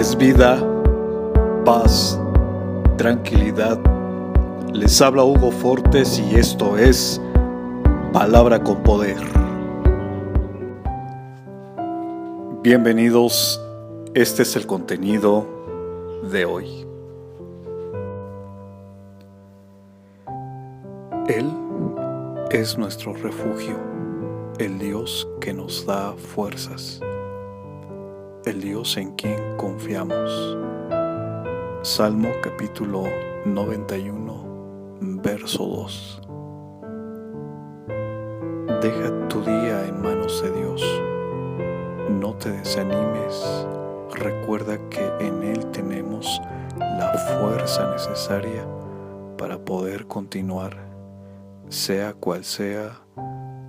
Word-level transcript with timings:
es 0.00 0.16
vida, 0.16 0.58
paz, 1.66 2.18
tranquilidad. 2.96 3.78
Les 4.72 4.98
habla 5.02 5.24
Hugo 5.24 5.50
Fortes 5.50 6.18
y 6.18 6.36
esto 6.36 6.78
es 6.78 7.20
Palabra 8.10 8.64
con 8.64 8.82
Poder. 8.82 9.18
Bienvenidos, 12.62 13.60
este 14.14 14.40
es 14.40 14.56
el 14.56 14.66
contenido 14.66 15.46
de 16.32 16.46
hoy. 16.46 16.86
Él 21.28 21.52
es 22.50 22.78
nuestro 22.78 23.12
refugio, 23.12 23.76
el 24.58 24.78
Dios 24.78 25.28
que 25.42 25.52
nos 25.52 25.84
da 25.84 26.14
fuerzas 26.14 27.02
el 28.50 28.60
Dios 28.60 28.96
en 28.96 29.12
quien 29.12 29.56
confiamos. 29.56 30.58
Salmo 31.82 32.30
capítulo 32.42 33.04
91, 33.44 34.98
verso 35.22 35.64
2. 35.64 36.22
Deja 38.82 39.28
tu 39.28 39.42
día 39.42 39.86
en 39.86 40.02
manos 40.02 40.42
de 40.42 40.50
Dios. 40.50 40.82
No 42.10 42.34
te 42.34 42.50
desanimes. 42.50 43.68
Recuerda 44.14 44.78
que 44.88 45.06
en 45.20 45.44
Él 45.44 45.64
tenemos 45.66 46.42
la 46.76 47.12
fuerza 47.38 47.88
necesaria 47.92 48.66
para 49.38 49.64
poder 49.64 50.08
continuar, 50.08 50.76
sea 51.68 52.14
cual 52.14 52.42
sea 52.42 53.00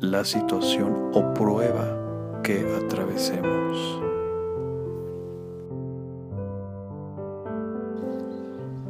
la 0.00 0.22
situación 0.26 1.12
o 1.14 1.32
prueba 1.32 2.42
que 2.42 2.62
atravesemos. 2.84 3.75